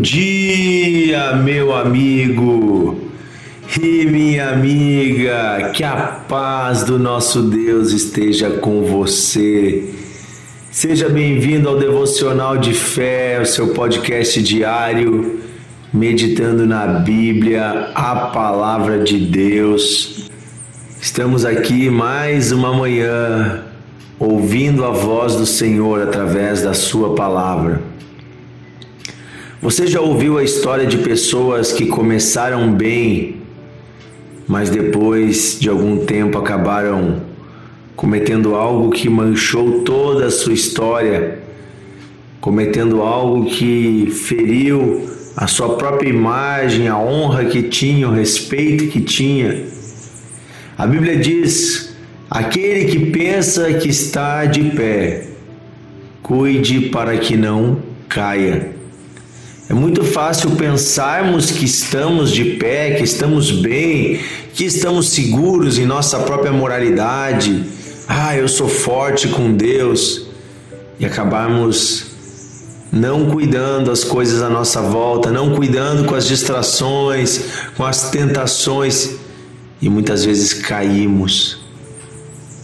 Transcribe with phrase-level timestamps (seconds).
[0.00, 2.98] dia, meu amigo
[3.80, 5.70] e minha amiga.
[5.74, 5.96] Que a
[6.28, 9.94] paz do nosso Deus esteja com você.
[10.70, 15.40] Seja bem-vindo ao Devocional de Fé, o seu podcast diário,
[15.92, 20.30] meditando na Bíblia, a palavra de Deus.
[21.00, 23.64] Estamos aqui mais uma manhã
[24.18, 27.89] ouvindo a voz do Senhor através da Sua palavra.
[29.62, 33.36] Você já ouviu a história de pessoas que começaram bem,
[34.48, 37.20] mas depois de algum tempo acabaram
[37.94, 41.40] cometendo algo que manchou toda a sua história,
[42.40, 49.02] cometendo algo que feriu a sua própria imagem, a honra que tinha, o respeito que
[49.02, 49.66] tinha?
[50.78, 51.94] A Bíblia diz
[52.30, 55.26] Aquele que pensa que está de pé,
[56.22, 58.79] cuide para que não caia.
[59.70, 64.18] É muito fácil pensarmos que estamos de pé, que estamos bem,
[64.52, 67.66] que estamos seguros em nossa própria moralidade.
[68.08, 70.26] Ah, eu sou forte com Deus.
[70.98, 72.06] E acabarmos
[72.90, 77.40] não cuidando as coisas à nossa volta, não cuidando com as distrações,
[77.76, 79.18] com as tentações
[79.80, 81.60] e muitas vezes caímos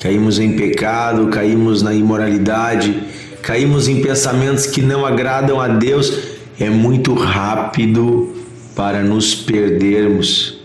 [0.01, 3.01] caímos em pecado, caímos na imoralidade,
[3.43, 8.33] caímos em pensamentos que não agradam a Deus, é muito rápido
[8.75, 10.59] para nos perdermos.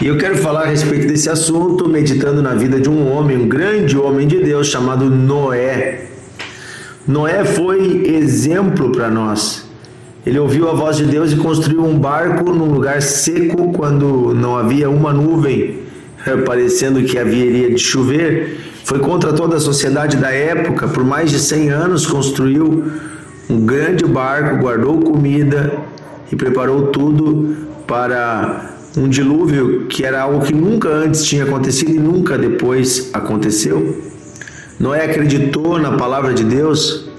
[0.00, 3.48] E eu quero falar a respeito desse assunto, meditando na vida de um homem, um
[3.48, 6.06] grande homem de Deus chamado Noé.
[7.06, 9.68] Noé foi exemplo para nós.
[10.24, 14.56] Ele ouviu a voz de Deus e construiu um barco num lugar seco quando não
[14.56, 15.80] havia uma nuvem
[16.44, 21.38] parecendo que haveria de chover, foi contra toda a sociedade da época, por mais de
[21.38, 22.90] 100 anos construiu
[23.50, 25.76] um grande barco, guardou comida
[26.30, 27.56] e preparou tudo
[27.86, 34.02] para um dilúvio que era algo que nunca antes tinha acontecido e nunca depois aconteceu.
[34.78, 37.10] Noé acreditou na palavra de Deus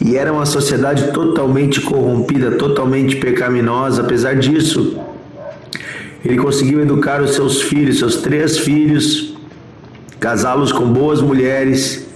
[0.00, 4.00] e era uma sociedade totalmente corrompida, totalmente pecaminosa.
[4.00, 4.98] Apesar disso,
[6.24, 9.36] ele conseguiu educar os seus filhos, seus três filhos,
[10.18, 12.06] casá-los com boas mulheres,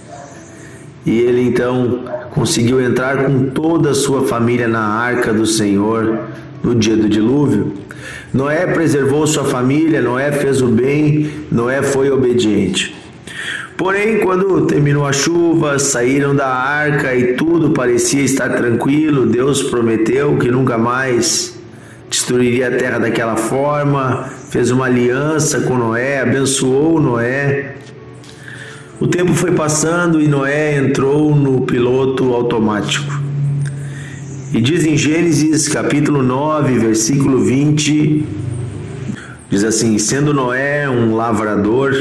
[1.05, 6.19] e ele então conseguiu entrar com toda a sua família na arca do Senhor
[6.61, 7.73] no dia do dilúvio.
[8.33, 12.93] Noé preservou sua família, Noé fez o bem, Noé foi obediente.
[13.77, 20.37] Porém, quando terminou a chuva, saíram da arca e tudo parecia estar tranquilo, Deus prometeu
[20.37, 21.57] que nunca mais
[22.09, 27.74] destruiria a terra daquela forma, fez uma aliança com Noé, abençoou Noé.
[28.97, 33.21] O tempo foi passando e Noé entrou no piloto automático.
[34.53, 38.25] E diz em Gênesis capítulo 9, versículo 20,
[39.49, 41.93] diz assim: Sendo Noé um lavrador,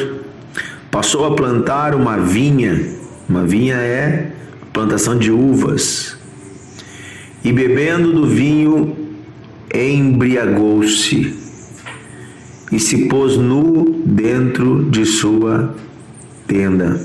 [0.89, 2.81] passou a plantar uma vinha.
[3.29, 4.31] Uma vinha é
[4.73, 6.17] plantação de uvas.
[7.43, 8.97] E bebendo do vinho,
[9.75, 11.35] embriagou-se
[12.71, 15.75] e se pôs nu dentro de sua
[16.47, 17.01] tenda.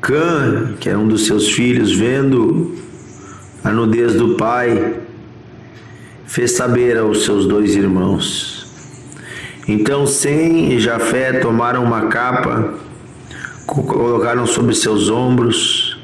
[0.00, 2.76] Cã, que era um dos seus filhos, vendo
[3.62, 5.00] a nudez do pai,
[6.26, 8.66] fez saber aos seus dois irmãos.
[9.68, 12.74] Então Sem e Jafé tomaram uma capa,
[13.66, 15.98] colocaram sobre seus ombros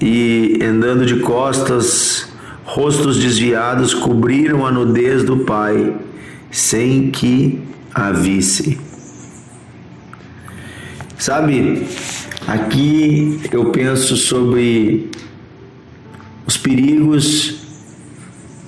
[0.00, 2.26] e, andando de costas,
[2.66, 5.96] Rostos desviados cobriram a nudez do pai,
[6.50, 7.62] sem que
[7.94, 8.78] a visse.
[11.18, 11.86] Sabe,
[12.46, 15.10] aqui eu penso sobre
[16.46, 17.56] os perigos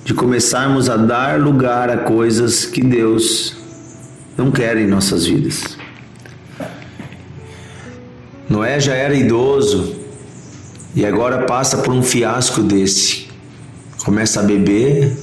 [0.03, 3.55] de começarmos a dar lugar a coisas que Deus
[4.37, 5.77] não quer em nossas vidas.
[8.49, 9.95] Noé já era idoso
[10.95, 13.29] e agora passa por um fiasco desse
[14.03, 15.15] começa a beber,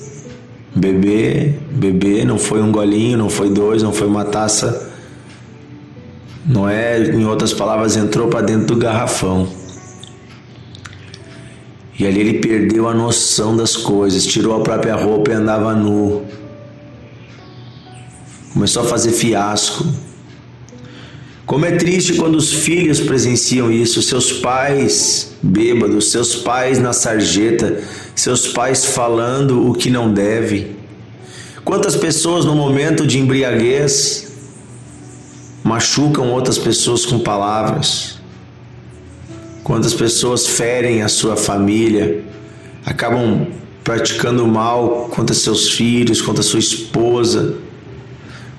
[0.75, 4.86] beber, beber, não foi um golinho, não foi dois, não foi uma taça.
[6.47, 9.49] Não é, em outras palavras, entrou para dentro do garrafão.
[11.99, 16.25] E ali ele perdeu a noção das coisas, tirou a própria roupa e andava nu.
[18.53, 19.85] Começou a fazer fiasco.
[21.47, 27.83] Como é triste quando os filhos presenciam isso, seus pais bêbados, seus pais na sarjeta,
[28.15, 30.77] seus pais falando o que não deve.
[31.65, 34.26] Quantas pessoas no momento de embriaguez
[35.67, 38.21] machucam outras pessoas com palavras?
[39.65, 42.23] Quantas pessoas ferem a sua família,
[42.85, 43.49] acabam
[43.83, 47.57] praticando mal contra seus filhos, contra sua esposa.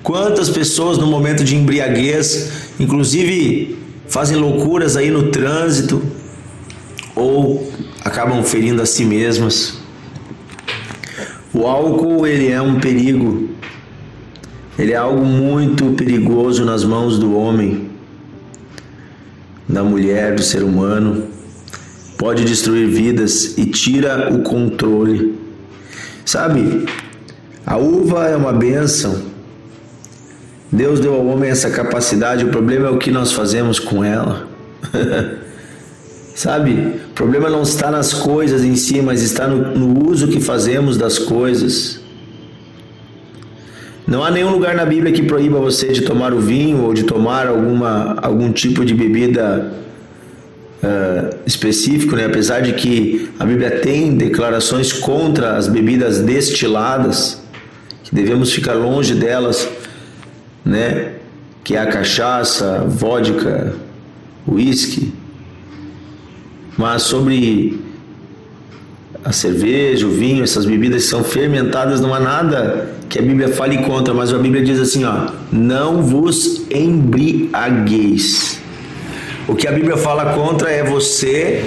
[0.02, 6.02] Quantas pessoas no momento de embriaguez, inclusive fazem loucuras aí no trânsito
[7.14, 7.72] ou
[8.04, 9.78] acabam ferindo a si mesmas.
[11.54, 13.48] O álcool ele é um perigo.
[14.78, 17.90] Ele é algo muito perigoso nas mãos do homem,
[19.68, 21.24] da mulher, do ser humano.
[22.16, 25.36] Pode destruir vidas e tira o controle.
[26.24, 26.86] Sabe?
[27.66, 29.20] A uva é uma bênção.
[30.70, 34.46] Deus deu ao homem essa capacidade, o problema é o que nós fazemos com ela.
[36.34, 37.00] Sabe?
[37.10, 40.96] O problema não está nas coisas em si, mas está no, no, uso que fazemos
[40.96, 42.00] das coisas.
[44.08, 47.02] Não há nenhum lugar na Bíblia que proíba você de tomar o vinho ou de
[47.02, 49.70] tomar alguma, algum tipo de bebida
[50.82, 52.24] uh, específico, né?
[52.24, 57.42] apesar de que a Bíblia tem declarações contra as bebidas destiladas,
[58.02, 59.68] que devemos ficar longe delas,
[60.64, 61.12] né?
[61.62, 63.74] que é a cachaça, vodka,
[64.46, 65.12] uísque
[66.78, 67.76] mas sobre
[69.28, 73.76] a cerveja, o vinho, essas bebidas são fermentadas, não há nada que a Bíblia fale
[73.84, 78.58] contra, mas a Bíblia diz assim, ó, não vos embriagueis.
[79.46, 81.62] O que a Bíblia fala contra é você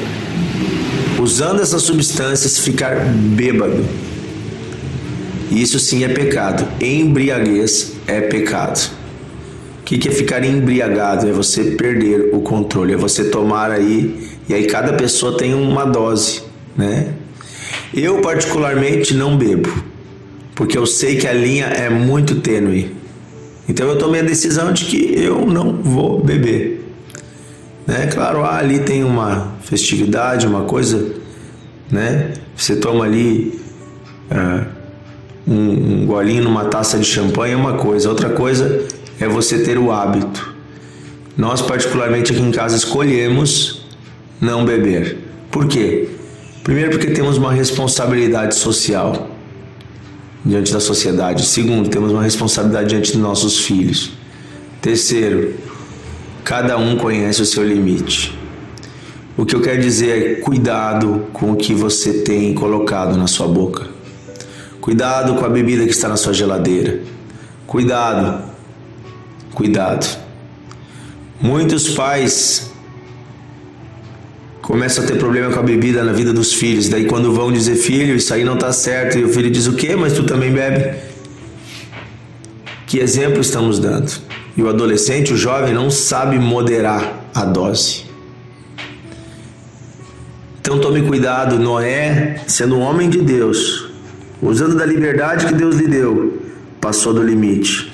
[1.19, 3.85] usando essas substâncias ficar bêbado.
[5.51, 6.67] Isso sim é pecado.
[6.83, 8.89] Embriaguez é pecado.
[9.81, 11.29] O que é ficar embriagado?
[11.29, 15.85] É você perder o controle, é você tomar aí e aí cada pessoa tem uma
[15.85, 16.41] dose,
[16.75, 17.20] né?
[17.93, 19.69] Eu particularmente não bebo,
[20.55, 22.95] porque eu sei que a linha é muito tênue.
[23.67, 26.85] Então eu tomei a decisão de que eu não vou beber.
[27.85, 28.07] Né?
[28.07, 31.13] Claro, ah, ali tem uma festividade, uma coisa,
[31.91, 32.33] né?
[32.55, 33.59] Você toma ali
[34.31, 34.65] uh,
[35.45, 38.85] um, um golinho numa taça de champanhe é uma coisa, outra coisa
[39.19, 40.55] é você ter o hábito.
[41.35, 43.85] Nós particularmente aqui em casa escolhemos
[44.39, 45.17] não beber.
[45.49, 46.07] Por quê?
[46.63, 49.29] Primeiro, porque temos uma responsabilidade social
[50.45, 51.45] diante da sociedade.
[51.45, 54.11] Segundo, temos uma responsabilidade diante dos nossos filhos.
[54.81, 55.55] Terceiro,
[56.43, 58.37] cada um conhece o seu limite.
[59.37, 63.47] O que eu quero dizer é cuidado com o que você tem colocado na sua
[63.47, 63.87] boca.
[64.79, 67.01] Cuidado com a bebida que está na sua geladeira.
[67.65, 68.43] Cuidado.
[69.53, 70.19] Cuidado.
[71.39, 72.70] Muitos pais
[74.71, 76.87] começa a ter problema com a bebida na vida dos filhos.
[76.87, 79.73] Daí quando vão dizer filho, isso aí não está certo, e o filho diz o
[79.73, 79.97] quê?
[79.97, 80.97] Mas tu também bebe.
[82.87, 84.09] Que exemplo estamos dando?
[84.55, 88.05] E o adolescente, o jovem, não sabe moderar a dose.
[90.61, 93.89] Então tome cuidado, Noé, sendo um homem de Deus,
[94.41, 96.41] usando da liberdade que Deus lhe deu,
[96.79, 97.91] passou do limite.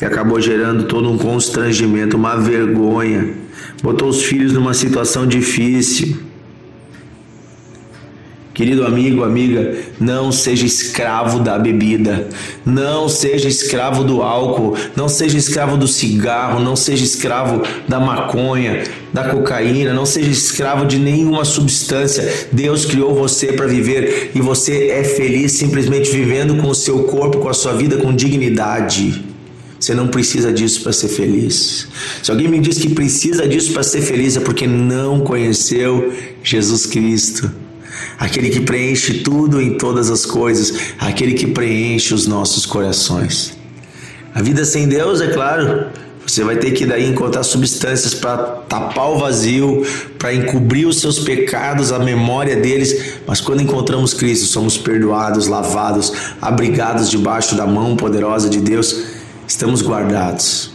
[0.00, 3.49] E acabou gerando todo um constrangimento, uma vergonha
[3.82, 6.30] botou os filhos numa situação difícil.
[8.52, 12.28] Querido amigo, amiga, não seja escravo da bebida,
[12.66, 18.84] não seja escravo do álcool, não seja escravo do cigarro, não seja escravo da maconha,
[19.14, 22.48] da cocaína, não seja escravo de nenhuma substância.
[22.52, 27.38] Deus criou você para viver e você é feliz simplesmente vivendo com o seu corpo,
[27.38, 29.29] com a sua vida com dignidade.
[29.80, 31.88] Você não precisa disso para ser feliz.
[32.22, 36.12] Se alguém me diz que precisa disso para ser feliz, é porque não conheceu
[36.44, 37.50] Jesus Cristo.
[38.18, 43.56] Aquele que preenche tudo em todas as coisas, aquele que preenche os nossos corações.
[44.34, 45.86] A vida sem Deus, é claro,
[46.26, 48.36] você vai ter que daí encontrar substâncias para
[48.68, 49.82] tapar o vazio,
[50.18, 53.14] para encobrir os seus pecados, a memória deles.
[53.26, 59.19] Mas quando encontramos Cristo, somos perdoados, lavados, abrigados debaixo da mão poderosa de Deus
[59.50, 60.70] estamos guardados.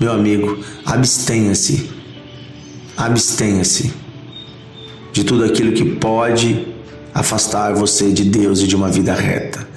[0.00, 1.90] Meu amigo, abstenha-se,
[2.96, 3.92] abstenha-se
[5.12, 6.66] de tudo aquilo que pode
[7.12, 9.68] afastar você de Deus e de uma vida reta.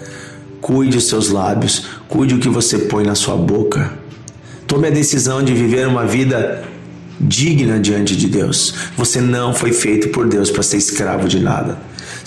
[0.61, 3.91] Cuide os seus lábios, cuide o que você põe na sua boca.
[4.65, 6.63] Tome a decisão de viver uma vida
[7.19, 8.73] digna diante de Deus.
[8.95, 11.77] Você não foi feito por Deus para ser escravo de nada.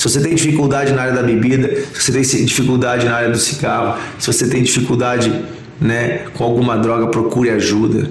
[0.01, 3.37] Se você tem dificuldade na área da bebida, se você tem dificuldade na área do
[3.37, 5.31] cigarro, se você tem dificuldade
[5.79, 8.11] né, com alguma droga, procure ajuda.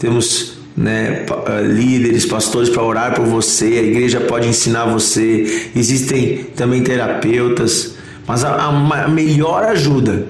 [0.00, 6.38] Temos né, eh, líderes, pastores para orar por você, a igreja pode ensinar você, existem
[6.56, 7.94] também terapeutas,
[8.26, 10.26] mas a, a melhor ajuda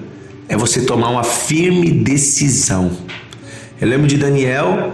[0.47, 2.91] é você tomar uma firme decisão.
[3.81, 4.93] Eu lembro de Daniel,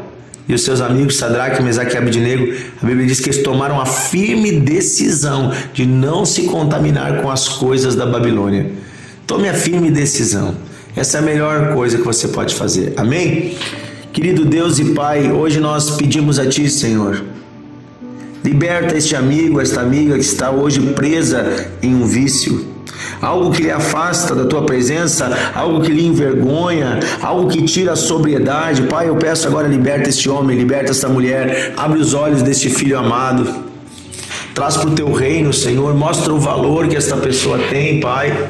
[0.52, 2.54] e os seus amigos, Sadraque, Mesaque e Abidnego,
[2.84, 7.48] a Bíblia diz que eles tomaram a firme decisão de não se contaminar com as
[7.48, 8.70] coisas da Babilônia.
[9.26, 10.54] Tome a firme decisão.
[10.94, 12.94] Essa é a melhor coisa que você pode fazer.
[12.98, 13.56] Amém?
[14.12, 17.24] Querido Deus e Pai, hoje nós pedimos a Ti, Senhor,
[18.44, 22.71] liberta este amigo, esta amiga que está hoje presa em um vício
[23.22, 27.96] algo que lhe afasta da tua presença, algo que lhe envergonha, algo que tira a
[27.96, 28.84] sobriedade.
[28.84, 32.98] Pai, eu peço agora, liberta este homem, liberta esta mulher, abre os olhos deste filho
[32.98, 33.72] amado.
[34.54, 38.50] Traz para o teu reino, Senhor, mostra o valor que esta pessoa tem, Pai,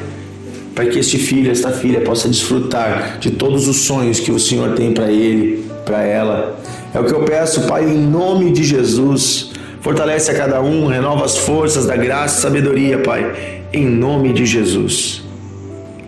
[0.73, 4.73] para que este filho, esta filha possa desfrutar de todos os sonhos que o Senhor
[4.73, 6.59] tem para ele, para ela.
[6.93, 9.51] É o que eu peço, Pai, em nome de Jesus.
[9.81, 14.45] Fortalece a cada um, renova as forças da graça e sabedoria, Pai em nome de
[14.45, 15.23] Jesus.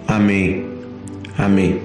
[0.07, 0.65] Amém.
[1.37, 1.81] Amém.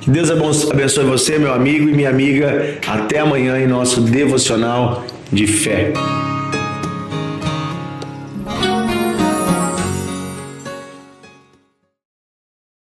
[0.00, 2.78] Que Deus abençoe você, meu amigo e minha amiga.
[2.86, 5.92] Até amanhã em nosso devocional de fé.